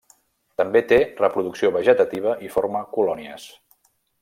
També 0.61 0.81
té 0.91 0.97
reproducció 1.19 1.71
vegetativa 1.77 2.33
i 2.47 2.51
forma 2.57 2.83
colònies. 2.99 3.47